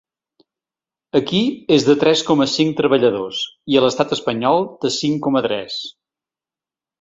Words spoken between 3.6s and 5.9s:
i a l’estat espanyol, de cinc coma tres.